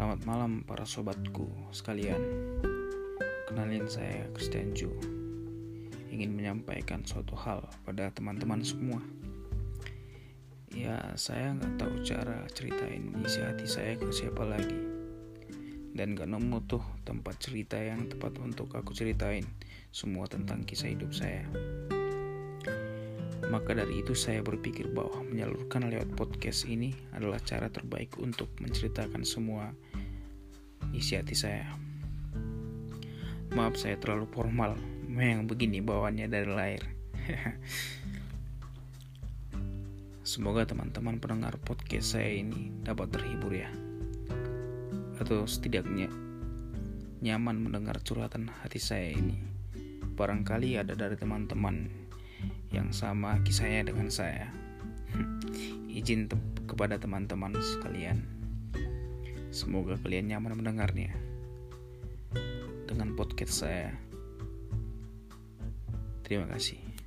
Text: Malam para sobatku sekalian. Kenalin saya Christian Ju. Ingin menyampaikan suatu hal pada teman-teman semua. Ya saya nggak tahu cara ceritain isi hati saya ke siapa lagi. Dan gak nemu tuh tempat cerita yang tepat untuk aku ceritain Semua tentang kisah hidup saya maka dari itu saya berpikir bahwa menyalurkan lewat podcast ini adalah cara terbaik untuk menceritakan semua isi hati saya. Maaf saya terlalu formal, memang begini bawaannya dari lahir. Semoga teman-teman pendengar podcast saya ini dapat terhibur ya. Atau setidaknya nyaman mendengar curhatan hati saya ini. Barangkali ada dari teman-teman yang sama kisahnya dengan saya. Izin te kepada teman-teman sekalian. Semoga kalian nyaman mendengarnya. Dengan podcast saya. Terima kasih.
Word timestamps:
Malam 0.00 0.64
para 0.64 0.88
sobatku 0.88 1.44
sekalian. 1.68 2.16
Kenalin 3.44 3.84
saya 3.84 4.24
Christian 4.32 4.72
Ju. 4.72 4.88
Ingin 6.08 6.32
menyampaikan 6.32 7.04
suatu 7.04 7.36
hal 7.36 7.60
pada 7.84 8.08
teman-teman 8.16 8.64
semua. 8.64 9.04
Ya 10.72 10.96
saya 11.20 11.52
nggak 11.52 11.76
tahu 11.76 11.94
cara 12.08 12.48
ceritain 12.56 13.12
isi 13.20 13.44
hati 13.44 13.68
saya 13.68 13.92
ke 14.00 14.08
siapa 14.08 14.48
lagi. 14.48 14.80
Dan 15.92 16.16
gak 16.16 16.32
nemu 16.32 16.64
tuh 16.64 16.80
tempat 17.04 17.36
cerita 17.36 17.76
yang 17.76 18.08
tepat 18.08 18.40
untuk 18.40 18.72
aku 18.72 18.96
ceritain 18.96 19.44
Semua 19.92 20.24
tentang 20.24 20.64
kisah 20.64 20.88
hidup 20.88 21.12
saya 21.12 21.44
maka 23.52 23.76
dari 23.76 24.00
itu 24.00 24.16
saya 24.16 24.40
berpikir 24.40 24.88
bahwa 24.88 25.20
menyalurkan 25.28 25.84
lewat 25.92 26.08
podcast 26.16 26.64
ini 26.64 26.96
adalah 27.12 27.36
cara 27.44 27.68
terbaik 27.68 28.16
untuk 28.16 28.48
menceritakan 28.64 29.28
semua 29.28 29.76
isi 30.96 31.20
hati 31.20 31.36
saya. 31.36 31.68
Maaf 33.52 33.76
saya 33.76 34.00
terlalu 34.00 34.24
formal, 34.32 34.80
memang 35.04 35.44
begini 35.44 35.84
bawaannya 35.84 36.32
dari 36.32 36.48
lahir. 36.48 36.82
Semoga 40.32 40.64
teman-teman 40.64 41.20
pendengar 41.20 41.60
podcast 41.60 42.16
saya 42.16 42.32
ini 42.32 42.72
dapat 42.80 43.12
terhibur 43.12 43.52
ya. 43.52 43.68
Atau 45.20 45.44
setidaknya 45.44 46.08
nyaman 47.20 47.68
mendengar 47.68 48.00
curhatan 48.00 48.48
hati 48.64 48.80
saya 48.80 49.12
ini. 49.12 49.36
Barangkali 50.16 50.80
ada 50.80 50.96
dari 50.96 51.20
teman-teman 51.20 52.08
yang 52.72 52.88
sama 52.94 53.40
kisahnya 53.44 53.92
dengan 53.92 54.08
saya. 54.08 54.48
Izin 55.92 56.30
te 56.30 56.36
kepada 56.64 56.96
teman-teman 56.96 57.52
sekalian. 57.60 58.24
Semoga 59.52 60.00
kalian 60.00 60.32
nyaman 60.32 60.56
mendengarnya. 60.56 61.12
Dengan 62.88 63.12
podcast 63.12 63.64
saya. 63.64 63.92
Terima 66.24 66.48
kasih. 66.48 67.01